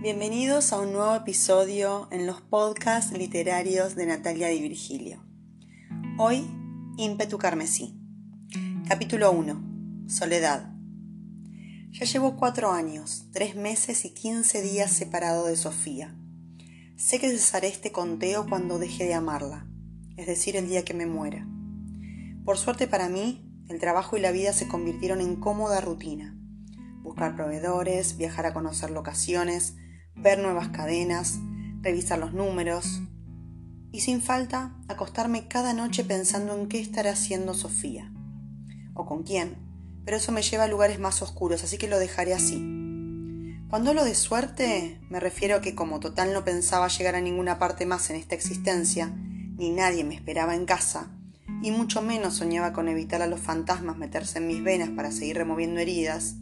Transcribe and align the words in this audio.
Bienvenidos 0.00 0.72
a 0.72 0.78
un 0.78 0.92
nuevo 0.92 1.12
episodio 1.16 2.06
en 2.12 2.24
los 2.24 2.40
podcasts 2.40 3.10
literarios 3.10 3.96
de 3.96 4.06
Natalia 4.06 4.46
Di 4.46 4.62
Virgilio. 4.62 5.24
Hoy, 6.18 6.46
Ímpetu 6.96 7.36
Carmesí. 7.36 7.98
Capítulo 8.86 9.32
1. 9.32 10.06
Soledad. 10.06 10.72
Ya 11.90 12.06
llevo 12.06 12.36
cuatro 12.36 12.70
años, 12.70 13.26
tres 13.32 13.56
meses 13.56 14.04
y 14.04 14.10
quince 14.14 14.62
días 14.62 14.92
separado 14.92 15.46
de 15.46 15.56
Sofía. 15.56 16.14
Sé 16.94 17.18
que 17.18 17.30
cesaré 17.30 17.66
este 17.66 17.90
conteo 17.90 18.46
cuando 18.48 18.78
deje 18.78 19.02
de 19.02 19.14
amarla, 19.14 19.66
es 20.16 20.28
decir, 20.28 20.54
el 20.54 20.68
día 20.68 20.84
que 20.84 20.94
me 20.94 21.06
muera. 21.06 21.44
Por 22.44 22.56
suerte 22.56 22.86
para 22.86 23.08
mí, 23.08 23.44
el 23.68 23.80
trabajo 23.80 24.16
y 24.16 24.20
la 24.20 24.30
vida 24.30 24.52
se 24.52 24.68
convirtieron 24.68 25.20
en 25.20 25.34
cómoda 25.34 25.80
rutina. 25.80 26.38
Buscar 27.02 27.34
proveedores, 27.34 28.16
viajar 28.16 28.46
a 28.46 28.54
conocer 28.54 28.90
locaciones, 28.90 29.74
ver 30.20 30.38
nuevas 30.38 30.68
cadenas, 30.68 31.38
revisar 31.80 32.18
los 32.18 32.32
números 32.32 33.00
y 33.92 34.00
sin 34.00 34.20
falta 34.20 34.76
acostarme 34.88 35.48
cada 35.48 35.72
noche 35.72 36.04
pensando 36.04 36.54
en 36.54 36.68
qué 36.68 36.80
estará 36.80 37.12
haciendo 37.12 37.54
Sofía 37.54 38.12
o 38.94 39.06
con 39.06 39.22
quién, 39.22 39.56
pero 40.04 40.16
eso 40.16 40.32
me 40.32 40.42
lleva 40.42 40.64
a 40.64 40.68
lugares 40.68 40.98
más 40.98 41.22
oscuros, 41.22 41.62
así 41.62 41.78
que 41.78 41.88
lo 41.88 41.98
dejaré 41.98 42.34
así. 42.34 42.56
Cuando 43.70 43.94
lo 43.94 44.04
de 44.04 44.14
suerte, 44.14 45.00
me 45.10 45.20
refiero 45.20 45.56
a 45.56 45.60
que 45.60 45.74
como 45.74 46.00
total 46.00 46.32
no 46.32 46.44
pensaba 46.44 46.88
llegar 46.88 47.14
a 47.14 47.20
ninguna 47.20 47.58
parte 47.58 47.86
más 47.86 48.10
en 48.10 48.16
esta 48.16 48.34
existencia, 48.34 49.14
ni 49.14 49.70
nadie 49.70 50.04
me 50.04 50.14
esperaba 50.14 50.54
en 50.54 50.64
casa, 50.64 51.10
y 51.62 51.70
mucho 51.70 52.02
menos 52.02 52.34
soñaba 52.34 52.72
con 52.72 52.88
evitar 52.88 53.22
a 53.22 53.26
los 53.26 53.40
fantasmas 53.40 53.96
meterse 53.96 54.38
en 54.38 54.46
mis 54.46 54.62
venas 54.62 54.90
para 54.90 55.12
seguir 55.12 55.36
removiendo 55.36 55.80
heridas, 55.80 56.36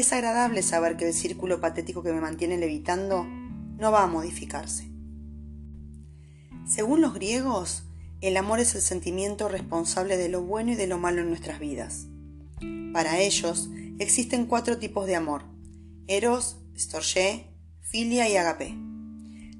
es 0.00 0.12
agradable 0.12 0.62
saber 0.62 0.96
que 0.96 1.08
el 1.08 1.12
círculo 1.12 1.60
patético 1.60 2.04
que 2.04 2.12
me 2.12 2.20
mantiene 2.20 2.56
levitando 2.56 3.24
no 3.24 3.90
va 3.90 4.04
a 4.04 4.06
modificarse. 4.06 4.88
Según 6.66 7.00
los 7.00 7.14
griegos, 7.14 7.82
el 8.20 8.36
amor 8.36 8.60
es 8.60 8.76
el 8.76 8.80
sentimiento 8.80 9.48
responsable 9.48 10.16
de 10.16 10.28
lo 10.28 10.42
bueno 10.42 10.72
y 10.72 10.74
de 10.76 10.86
lo 10.86 10.98
malo 10.98 11.22
en 11.22 11.28
nuestras 11.28 11.58
vidas. 11.58 12.06
Para 12.92 13.18
ellos 13.18 13.70
existen 13.98 14.46
cuatro 14.46 14.78
tipos 14.78 15.06
de 15.06 15.16
amor: 15.16 15.44
eros, 16.06 16.58
storge, 16.76 17.56
filia 17.80 18.28
y 18.28 18.36
agape. 18.36 18.78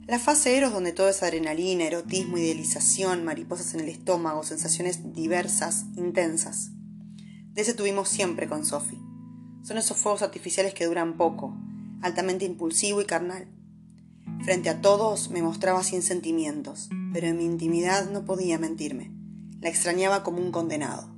La 0.07 0.21
fase 0.21 0.57
eros, 0.57 0.73
donde 0.73 0.93
todo 0.93 1.09
es 1.09 1.23
adrenalina, 1.23 1.85
erotismo, 1.85 2.39
idealización, 2.39 3.25
mariposas 3.25 3.75
en 3.75 3.81
el 3.81 3.89
estómago, 3.89 4.43
sensaciones 4.45 5.13
diversas, 5.15 5.87
intensas. 5.97 6.71
De 7.55 7.63
ese 7.63 7.75
tuvimos 7.75 8.09
siempre 8.09 8.49
con 8.49 8.65
Sophie. 8.65 9.08
Son 9.69 9.77
esos 9.77 9.99
fuegos 9.99 10.23
artificiales 10.23 10.73
que 10.73 10.87
duran 10.87 11.19
poco, 11.19 11.55
altamente 12.01 12.47
impulsivo 12.47 13.03
y 13.03 13.05
carnal. 13.05 13.49
Frente 14.43 14.71
a 14.71 14.81
todos 14.81 15.29
me 15.29 15.43
mostraba 15.43 15.85
sin 15.85 16.01
sentimientos, 16.01 16.89
pero 17.13 17.27
en 17.27 17.37
mi 17.37 17.45
intimidad 17.45 18.09
no 18.09 18.25
podía 18.25 18.59
mentirme. 18.59 19.13
La 19.61 19.69
extrañaba 19.69 20.23
como 20.23 20.39
un 20.39 20.53
condenado. 20.53 21.15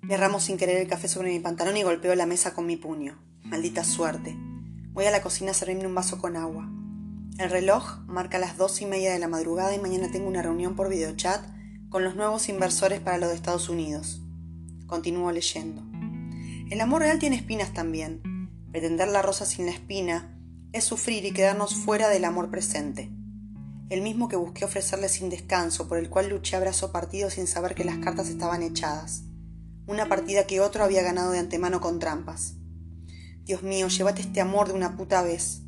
Derramo 0.00 0.40
sin 0.40 0.56
querer 0.56 0.78
el 0.78 0.88
café 0.88 1.08
sobre 1.08 1.30
mi 1.30 1.40
pantalón 1.40 1.76
y 1.76 1.82
golpeo 1.82 2.14
la 2.14 2.24
mesa 2.24 2.54
con 2.54 2.64
mi 2.64 2.78
puño. 2.78 3.18
Maldita 3.42 3.84
suerte. 3.84 4.34
Voy 4.94 5.04
a 5.04 5.10
la 5.10 5.20
cocina 5.20 5.50
a 5.50 5.54
servirme 5.54 5.86
un 5.86 5.94
vaso 5.94 6.16
con 6.22 6.38
agua. 6.38 6.70
El 7.36 7.50
reloj 7.50 7.98
marca 8.06 8.38
las 8.38 8.56
dos 8.56 8.80
y 8.80 8.86
media 8.86 9.12
de 9.12 9.18
la 9.18 9.28
madrugada 9.28 9.74
y 9.74 9.78
mañana 9.78 10.10
tengo 10.10 10.26
una 10.26 10.40
reunión 10.40 10.74
por 10.74 10.88
videochat 10.88 11.44
con 11.90 12.02
los 12.02 12.16
nuevos 12.16 12.48
inversores 12.48 13.00
para 13.00 13.18
los 13.18 13.28
de 13.28 13.34
Estados 13.34 13.68
Unidos. 13.68 14.22
Continúo 14.86 15.30
leyendo. 15.32 15.91
El 16.72 16.80
amor 16.80 17.02
real 17.02 17.18
tiene 17.18 17.36
espinas 17.36 17.74
también. 17.74 18.22
Pretender 18.70 19.06
la 19.08 19.20
rosa 19.20 19.44
sin 19.44 19.66
la 19.66 19.72
espina 19.72 20.34
es 20.72 20.84
sufrir 20.84 21.22
y 21.26 21.32
quedarnos 21.32 21.74
fuera 21.74 22.08
del 22.08 22.24
amor 22.24 22.50
presente. 22.50 23.10
El 23.90 24.00
mismo 24.00 24.26
que 24.26 24.36
busqué 24.36 24.64
ofrecerle 24.64 25.10
sin 25.10 25.28
descanso, 25.28 25.86
por 25.86 25.98
el 25.98 26.08
cual 26.08 26.30
luché 26.30 26.56
a 26.56 26.60
brazo 26.60 26.90
partido 26.90 27.28
sin 27.28 27.46
saber 27.46 27.74
que 27.74 27.84
las 27.84 27.98
cartas 27.98 28.30
estaban 28.30 28.62
echadas. 28.62 29.24
Una 29.86 30.08
partida 30.08 30.46
que 30.46 30.62
otro 30.62 30.82
había 30.82 31.02
ganado 31.02 31.32
de 31.32 31.40
antemano 31.40 31.82
con 31.82 31.98
trampas. 31.98 32.54
Dios 33.44 33.62
mío, 33.62 33.88
llévate 33.88 34.22
este 34.22 34.40
amor 34.40 34.68
de 34.68 34.72
una 34.72 34.96
puta 34.96 35.20
vez. 35.20 35.60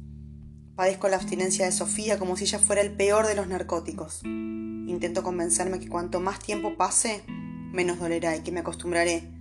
Padezco 0.74 1.10
la 1.10 1.16
abstinencia 1.16 1.66
de 1.66 1.72
Sofía 1.72 2.18
como 2.18 2.38
si 2.38 2.44
ella 2.44 2.60
fuera 2.60 2.80
el 2.80 2.92
peor 2.92 3.26
de 3.26 3.34
los 3.34 3.46
narcóticos. 3.46 4.22
Intento 4.24 5.22
convencerme 5.22 5.80
que 5.80 5.88
cuanto 5.90 6.20
más 6.20 6.38
tiempo 6.38 6.78
pase, 6.78 7.24
menos 7.28 7.98
dolerá 7.98 8.34
y 8.36 8.40
que 8.40 8.52
me 8.52 8.60
acostumbraré, 8.60 9.33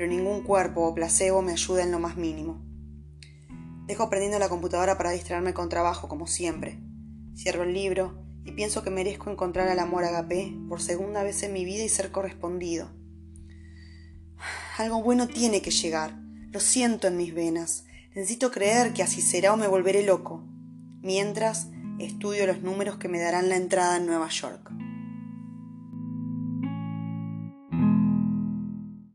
pero 0.00 0.10
ningún 0.10 0.42
cuerpo 0.42 0.86
o 0.86 0.94
placebo 0.94 1.42
me 1.42 1.52
ayuda 1.52 1.82
en 1.82 1.90
lo 1.90 1.98
más 1.98 2.16
mínimo. 2.16 2.64
Dejo 3.86 4.08
prendiendo 4.08 4.38
la 4.38 4.48
computadora 4.48 4.96
para 4.96 5.10
distraerme 5.10 5.52
con 5.52 5.68
trabajo, 5.68 6.08
como 6.08 6.26
siempre. 6.26 6.78
Cierro 7.36 7.64
el 7.64 7.74
libro 7.74 8.24
y 8.42 8.52
pienso 8.52 8.82
que 8.82 8.88
merezco 8.88 9.30
encontrar 9.30 9.68
al 9.68 9.78
amor 9.78 10.04
agape 10.04 10.56
por 10.70 10.80
segunda 10.80 11.22
vez 11.22 11.42
en 11.42 11.52
mi 11.52 11.66
vida 11.66 11.84
y 11.84 11.90
ser 11.90 12.12
correspondido. 12.12 12.88
Algo 14.78 15.02
bueno 15.02 15.28
tiene 15.28 15.60
que 15.60 15.70
llegar. 15.70 16.18
Lo 16.50 16.60
siento 16.60 17.06
en 17.06 17.18
mis 17.18 17.34
venas. 17.34 17.84
Necesito 18.14 18.50
creer 18.50 18.94
que 18.94 19.02
así 19.02 19.20
será 19.20 19.52
o 19.52 19.58
me 19.58 19.68
volveré 19.68 20.02
loco 20.02 20.48
mientras 21.02 21.68
estudio 21.98 22.46
los 22.46 22.62
números 22.62 22.96
que 22.96 23.08
me 23.08 23.20
darán 23.20 23.50
la 23.50 23.56
entrada 23.56 23.98
en 23.98 24.06
Nueva 24.06 24.30
York. 24.30 24.72